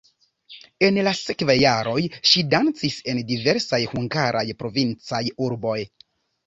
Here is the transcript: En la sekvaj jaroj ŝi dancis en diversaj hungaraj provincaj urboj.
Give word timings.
En 0.87 0.97
la 1.07 1.11
sekvaj 1.19 1.57
jaroj 1.59 1.99
ŝi 2.31 2.45
dancis 2.55 2.99
en 3.15 3.23
diversaj 3.33 3.83
hungaraj 3.95 4.45
provincaj 4.65 5.23
urboj. 5.49 5.81